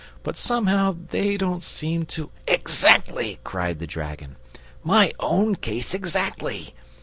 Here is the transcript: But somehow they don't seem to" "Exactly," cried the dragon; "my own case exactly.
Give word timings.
But 0.23 0.35
somehow 0.35 0.95
they 1.11 1.37
don't 1.37 1.61
seem 1.63 2.07
to" 2.07 2.31
"Exactly," 2.57 3.37
cried 3.43 3.77
the 3.77 3.85
dragon; 3.85 4.35
"my 4.83 5.13
own 5.21 5.53
case 5.53 5.93
exactly. 5.93 6.73